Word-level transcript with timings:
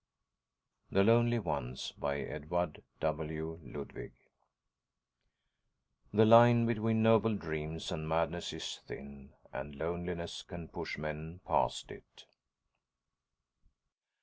The 0.89 1.03
Lonely 1.03 1.37
Ones 1.37 1.91
By 1.95 2.21
Edward 2.21 2.81
W. 3.01 3.59
Ludwig 3.61 4.13
Illustrated 6.11 6.11
by 6.11 6.17
PAUL 6.17 6.21
ORBAN 6.21 6.25
_The 6.25 6.27
line 6.27 6.65
between 6.65 7.03
noble 7.03 7.35
dreams 7.37 7.91
and 7.91 8.09
madness 8.09 8.51
is 8.51 8.79
thin, 8.87 9.33
and 9.53 9.75
loneliness 9.75 10.41
can 10.41 10.69
push 10.69 10.97
men 10.97 11.41
past 11.45 11.91
it.... 11.91 12.25